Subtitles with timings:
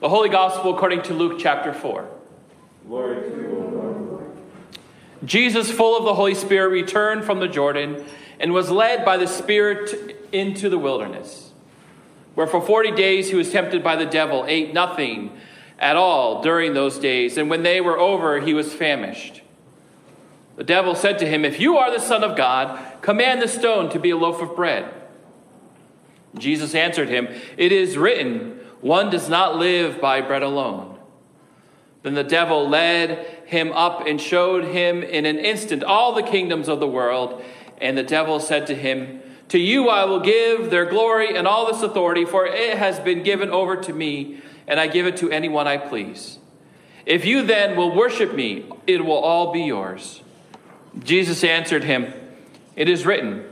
[0.00, 2.08] The Holy Gospel according to Luke chapter 4.
[2.86, 4.32] Glory to you, Lord.
[5.26, 8.06] Jesus, full of the Holy Spirit, returned from the Jordan
[8.38, 11.52] and was led by the Spirit into the wilderness,
[12.34, 15.38] where for 40 days he was tempted by the devil, ate nothing
[15.78, 19.42] at all during those days, and when they were over, he was famished.
[20.56, 23.90] The devil said to him, If you are the Son of God, command the stone
[23.90, 24.94] to be a loaf of bread.
[26.38, 27.28] Jesus answered him,
[27.58, 30.98] It is written, One does not live by bread alone.
[32.02, 36.68] Then the devil led him up and showed him in an instant all the kingdoms
[36.68, 37.42] of the world.
[37.78, 41.70] And the devil said to him, To you I will give their glory and all
[41.70, 45.30] this authority, for it has been given over to me, and I give it to
[45.30, 46.38] anyone I please.
[47.04, 50.22] If you then will worship me, it will all be yours.
[50.98, 52.12] Jesus answered him,
[52.76, 53.44] It is written,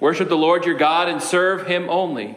[0.00, 2.36] Worship the Lord your God and serve him only.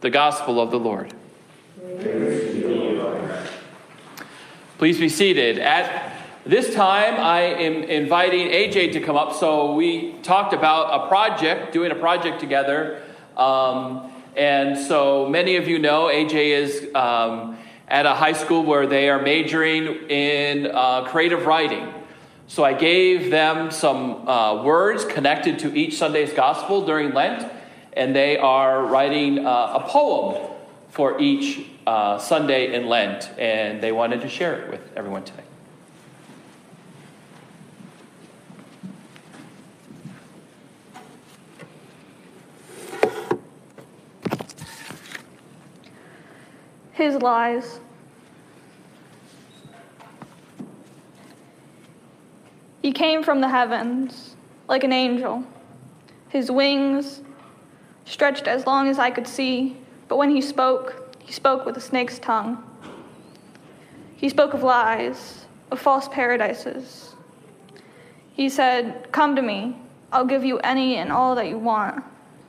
[0.00, 1.12] The gospel of the Lord.
[4.78, 5.58] Please be seated.
[5.58, 6.12] At
[6.44, 9.34] this time, I am inviting AJ to come up.
[9.34, 13.02] So, we talked about a project, doing a project together.
[13.36, 17.56] Um, and so, many of you know AJ is um,
[17.88, 21.92] at a high school where they are majoring in uh, creative writing.
[22.48, 27.50] So I gave them some uh, words connected to each Sunday's gospel during Lent,
[27.96, 30.52] and they are writing uh, a poem
[30.90, 35.42] for each uh, Sunday in Lent, and they wanted to share it with everyone today.
[46.92, 47.80] His lies.
[52.82, 54.36] He came from the heavens
[54.68, 55.44] like an angel,
[56.28, 57.22] his wings
[58.06, 59.76] stretched as long as I could see,
[60.08, 62.64] but when he spoke, he spoke with a snake's tongue.
[64.16, 67.14] He spoke of lies, of false paradises.
[68.32, 69.76] He said, Come to me,
[70.10, 72.02] I'll give you any and all that you want.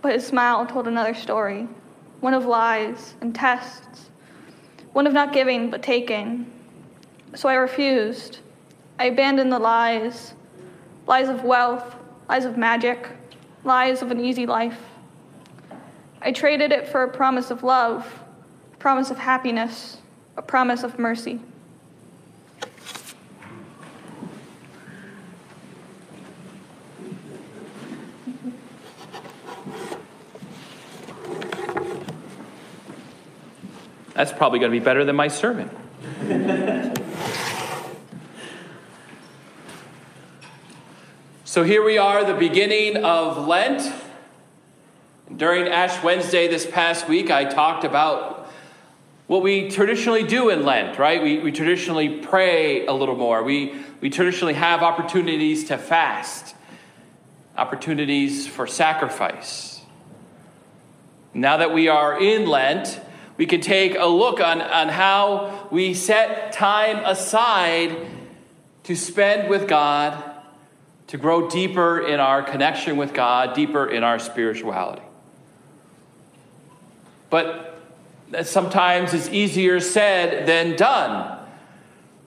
[0.00, 1.68] But his smile told another story
[2.20, 4.10] one of lies and tests,
[4.92, 6.50] one of not giving but taking.
[7.34, 8.40] So I refused.
[8.98, 10.34] I abandoned the lies
[11.06, 11.96] lies of wealth,
[12.28, 13.08] lies of magic,
[13.64, 14.78] lies of an easy life.
[16.24, 18.22] I traded it for a promise of love,
[18.72, 19.96] a promise of happiness,
[20.36, 21.40] a promise of mercy.
[34.14, 35.70] That's probably going to be better than my sermon.
[41.44, 44.01] so here we are, the beginning of Lent.
[45.42, 48.48] During Ash Wednesday this past week, I talked about
[49.26, 51.20] what we traditionally do in Lent, right?
[51.20, 53.42] We, we traditionally pray a little more.
[53.42, 56.54] We, we traditionally have opportunities to fast,
[57.56, 59.80] opportunities for sacrifice.
[61.34, 63.00] Now that we are in Lent,
[63.36, 67.96] we can take a look on, on how we set time aside
[68.84, 70.22] to spend with God,
[71.08, 75.02] to grow deeper in our connection with God, deeper in our spirituality.
[77.32, 77.78] But
[78.42, 81.38] sometimes it's easier said than done.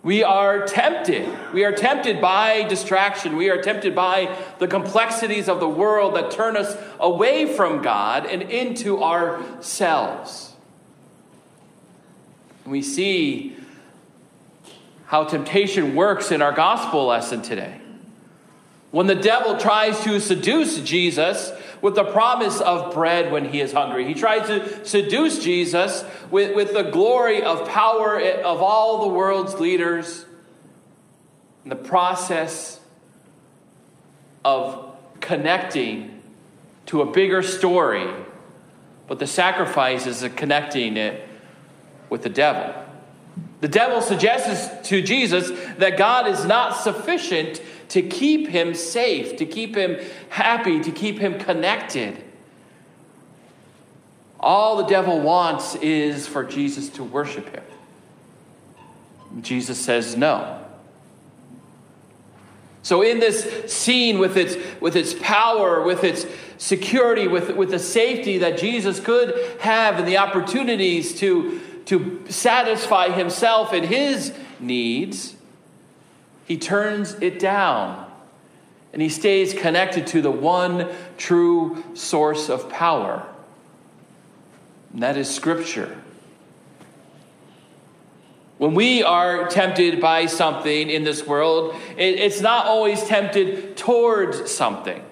[0.01, 1.53] We are tempted.
[1.53, 3.35] We are tempted by distraction.
[3.35, 8.25] We are tempted by the complexities of the world that turn us away from God
[8.25, 10.53] and into ourselves.
[12.65, 13.55] We see
[15.05, 17.79] how temptation works in our gospel lesson today.
[18.89, 21.51] When the devil tries to seduce Jesus
[21.81, 26.55] with the promise of bread when he is hungry, he tries to seduce Jesus with,
[26.55, 30.25] with the glory of power of all the world's leaders,
[31.63, 32.79] in the process
[34.43, 36.21] of connecting
[36.85, 38.07] to a bigger story,
[39.07, 41.27] but the sacrifice is connecting it
[42.09, 42.73] with the devil.
[43.61, 49.45] The devil suggests to Jesus that God is not sufficient to keep him safe, to
[49.45, 49.99] keep him
[50.29, 52.23] happy, to keep him connected.
[54.39, 57.63] All the devil wants is for Jesus to worship him.
[59.41, 60.61] Jesus says no.
[62.83, 66.27] So, in this scene with its, with its power, with its
[66.57, 73.09] security, with, with the safety that Jesus could have and the opportunities to, to satisfy
[73.09, 75.34] himself and his needs,
[76.45, 78.09] he turns it down
[78.93, 80.87] and he stays connected to the one
[81.17, 83.27] true source of power,
[84.93, 86.01] and that is Scripture.
[88.57, 95.03] When we are tempted by something in this world, it's not always tempted towards something.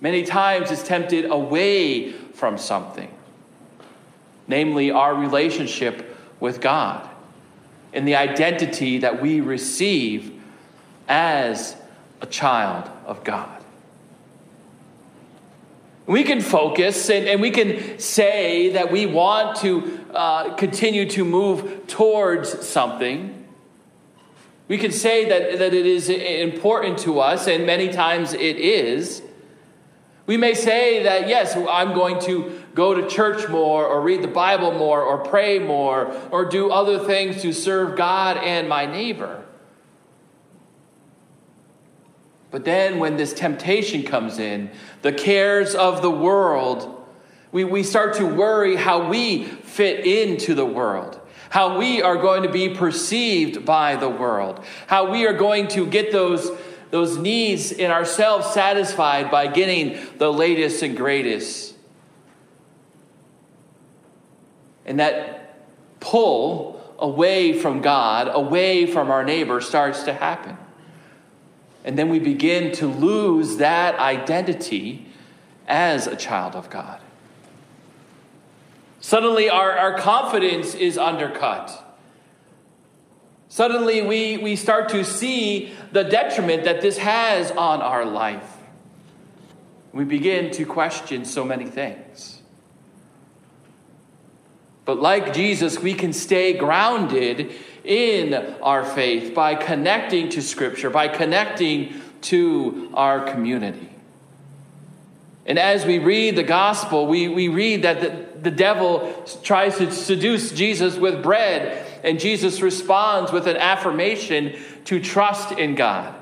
[0.00, 3.12] Many times it's tempted away from something,
[4.46, 7.08] namely our relationship with God
[7.92, 10.40] and the identity that we receive
[11.08, 11.76] as
[12.20, 13.62] a child of God.
[16.06, 21.24] We can focus and, and we can say that we want to uh, continue to
[21.24, 23.46] move towards something.
[24.68, 29.22] We can say that, that it is important to us, and many times it is.
[30.26, 34.28] We may say that, yes, I'm going to go to church more, or read the
[34.28, 39.44] Bible more, or pray more, or do other things to serve God and my neighbor.
[42.52, 44.70] But then when this temptation comes in,
[45.00, 47.02] the cares of the world,
[47.50, 51.18] we, we start to worry how we fit into the world,
[51.50, 55.86] how we are going to be perceived by the world, how we are going to
[55.86, 56.50] get those,
[56.92, 61.74] those needs in ourselves satisfied by getting the latest and greatest.
[64.84, 65.56] And that
[66.00, 70.58] pull away from God, away from our neighbor, starts to happen.
[71.82, 75.06] And then we begin to lose that identity
[75.66, 77.00] as a child of God.
[79.00, 81.96] Suddenly, our, our confidence is undercut.
[83.48, 88.56] Suddenly, we, we start to see the detriment that this has on our life.
[89.92, 92.40] We begin to question so many things.
[94.84, 97.52] But like Jesus, we can stay grounded
[97.84, 103.90] in our faith by connecting to Scripture, by connecting to our community.
[105.44, 109.90] And as we read the gospel, we, we read that the, the devil tries to
[109.90, 116.14] seduce Jesus with bread, and Jesus responds with an affirmation to trust in God.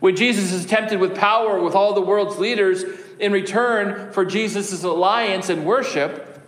[0.00, 2.84] When Jesus is tempted with power with all the world's leaders
[3.18, 6.40] in return for Jesus' alliance and worship,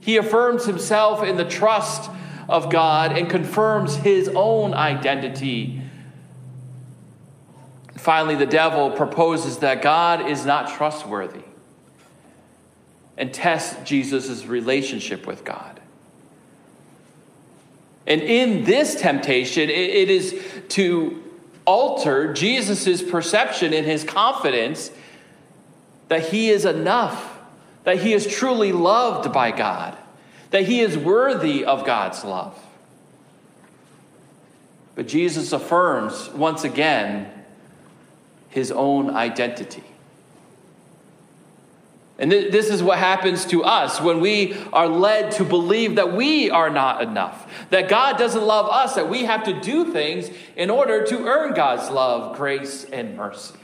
[0.00, 2.10] he affirms himself in the trust
[2.48, 5.82] of God and confirms his own identity.
[7.96, 11.44] Finally, the devil proposes that God is not trustworthy
[13.16, 15.80] and tests Jesus' relationship with God.
[18.06, 20.32] And in this temptation, it is
[20.70, 21.22] to
[21.64, 24.90] alter Jesus' perception and his confidence
[26.08, 27.38] that he is enough,
[27.84, 29.96] that he is truly loved by God
[30.50, 32.58] that he is worthy of God's love.
[34.94, 37.30] But Jesus affirms once again
[38.48, 39.84] his own identity.
[42.20, 46.12] And th- this is what happens to us when we are led to believe that
[46.12, 50.30] we are not enough, that God doesn't love us, that we have to do things
[50.54, 53.54] in order to earn God's love, grace, and mercy.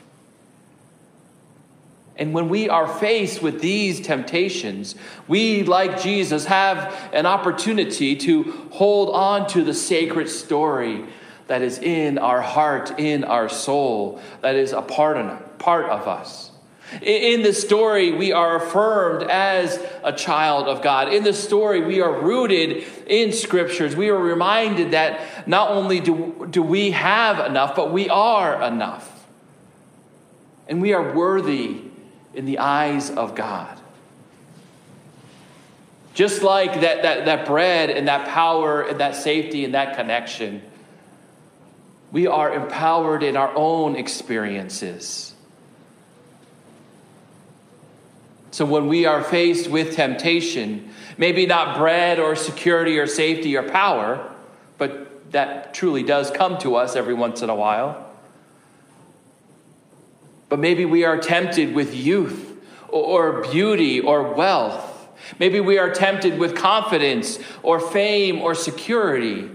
[2.17, 4.95] And when we are faced with these temptations,
[5.29, 11.05] we, like Jesus, have an opportunity to hold on to the sacred story
[11.47, 16.53] that is in our heart, in our soul, that is a part part of us.
[17.03, 21.13] In this story, we are affirmed as a child of God.
[21.13, 23.97] In this story, we are rooted in scriptures.
[23.97, 29.27] We are reminded that not only do, do we have enough, but we are enough.
[30.69, 31.83] And we are worthy
[32.35, 33.77] in the eyes of God.
[36.15, 40.63] Just like that, that, that bread and that power and that safety and that connection,
[42.13, 45.35] we are empowered in our own experiences.
[48.57, 53.63] So when we are faced with temptation, maybe not bread or security or safety or
[53.63, 54.33] power,
[54.79, 58.11] but that truly does come to us every once in a while.
[60.49, 62.59] But maybe we are tempted with youth
[62.89, 65.07] or beauty or wealth.
[65.39, 69.51] Maybe we are tempted with confidence or fame or security.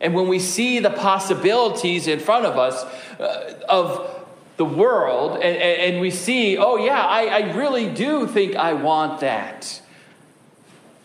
[0.00, 2.84] And when we see the possibilities in front of us
[3.20, 4.23] uh, of
[4.56, 9.20] the world, and, and, we see, oh, yeah, I, I really do think I want
[9.20, 9.82] that.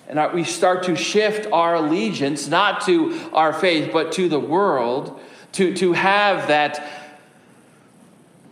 [0.08, 5.20] And we start to shift our allegiance not to our faith, but to the world,
[5.54, 6.88] to, to have that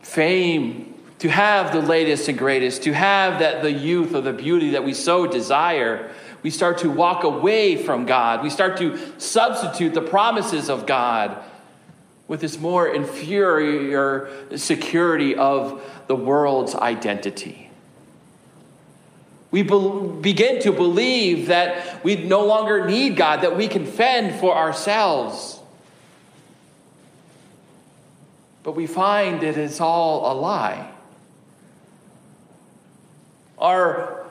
[0.01, 4.71] fame, to have the latest and greatest, to have that the youth or the beauty
[4.71, 6.11] that we so desire.
[6.41, 8.41] We start to walk away from God.
[8.41, 11.43] We start to substitute the promises of God
[12.27, 17.69] with this more inferior security of the world's identity.
[19.49, 24.39] We be- begin to believe that we no longer need God, that we can fend
[24.39, 25.59] for ourselves.
[28.63, 30.91] But we find that it is all a lie.
[33.57, 34.27] Our,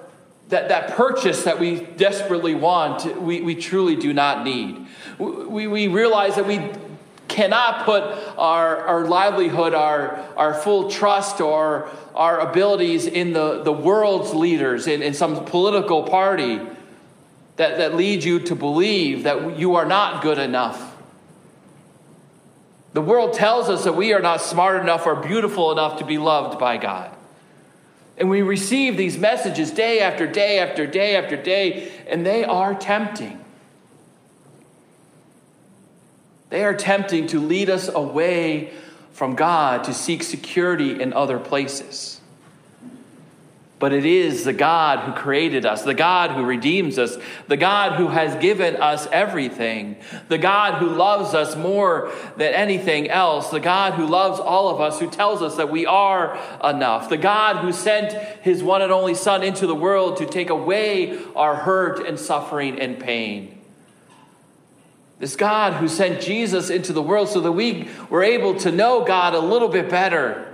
[0.51, 4.87] that, that purchase that we desperately want, we, we truly do not need.
[5.19, 6.59] We, we realize that we
[7.37, 8.03] cannot put
[8.39, 14.87] our, our livelihood, our, our full trust, or our abilities in the, the world's leaders,
[14.87, 16.59] in, in some political party
[17.57, 20.97] that, that leads you to believe that you are not good enough.
[22.95, 26.17] The world tells us that we are not smart enough or beautiful enough to be
[26.17, 27.15] loved by God.
[28.17, 32.75] And we receive these messages day after day after day after day, and they are
[32.75, 33.45] tempting.
[36.51, 38.73] They are tempting to lead us away
[39.13, 42.21] from God to seek security in other places.
[43.79, 47.99] But it is the God who created us, the God who redeems us, the God
[47.99, 49.97] who has given us everything,
[50.29, 54.81] the God who loves us more than anything else, the God who loves all of
[54.81, 58.13] us, who tells us that we are enough, the God who sent
[58.43, 62.81] his one and only Son into the world to take away our hurt and suffering
[62.81, 63.56] and pain.
[65.19, 69.05] This God who sent Jesus into the world so that we were able to know
[69.05, 70.47] God a little bit better.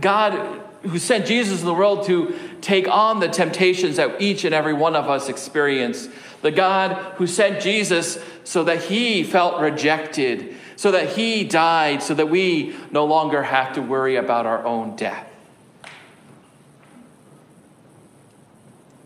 [0.00, 4.54] God who sent Jesus in the world to take on the temptations that each and
[4.54, 6.08] every one of us experience.
[6.42, 12.14] The God who sent Jesus so that he felt rejected, so that he died, so
[12.14, 15.28] that we no longer have to worry about our own death.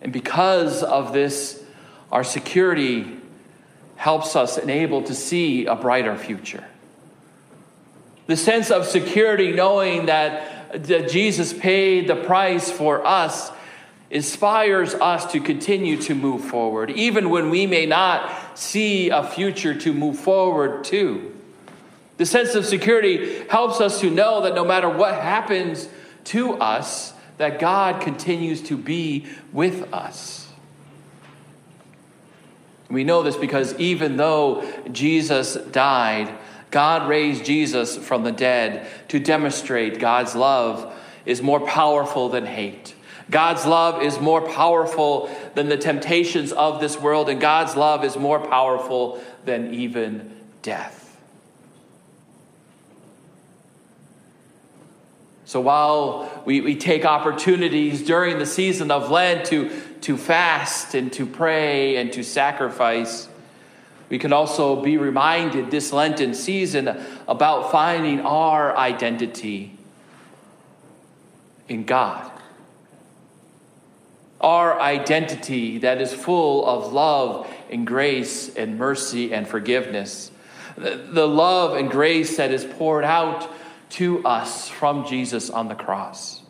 [0.01, 1.63] And because of this,
[2.11, 3.19] our security
[3.97, 6.65] helps us enable to see a brighter future.
[8.27, 10.53] The sense of security, knowing that,
[11.09, 13.51] Jesus paid the price for us,
[14.11, 19.75] inspires us to continue to move forward, even when we may not see a future
[19.75, 21.33] to move forward to.
[22.17, 25.89] The sense of security helps us to know that no matter what happens
[26.25, 30.46] to us, that God continues to be with us.
[32.89, 36.33] We know this because even though Jesus died,
[36.71, 40.93] God raised Jesus from the dead to demonstrate God's love
[41.25, 42.95] is more powerful than hate.
[43.31, 48.17] God's love is more powerful than the temptations of this world, and God's love is
[48.17, 51.06] more powerful than even death.
[55.47, 59.71] So while we, we take opportunities during the season of Lent to
[60.03, 63.29] to fast and to pray and to sacrifice.
[64.09, 66.89] We can also be reminded this Lenten season
[67.27, 69.77] about finding our identity
[71.69, 72.31] in God.
[74.41, 80.31] Our identity that is full of love and grace and mercy and forgiveness.
[80.77, 83.51] The love and grace that is poured out
[83.91, 86.43] to us from Jesus on the cross.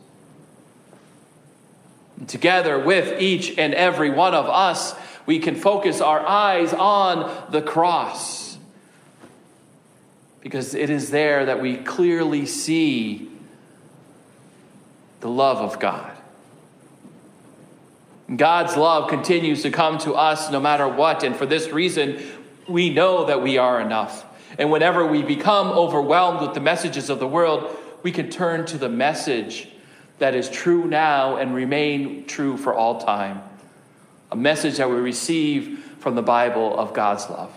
[2.27, 4.95] Together with each and every one of us,
[5.27, 8.57] we can focus our eyes on the cross.
[10.41, 13.29] Because it is there that we clearly see
[15.21, 16.13] the love of God.
[18.35, 22.21] God's love continues to come to us no matter what, and for this reason,
[22.69, 24.26] we know that we are enough.
[24.59, 28.79] And whenever we become overwhelmed with the messages of the world, we can turn to
[28.79, 29.69] the message
[30.19, 33.43] that is true now and remain true for all time.
[34.33, 37.53] A message that we receive from the Bible of God's love.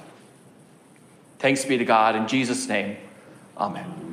[1.40, 2.16] Thanks be to God.
[2.16, 2.98] In Jesus' name,
[3.58, 4.09] amen.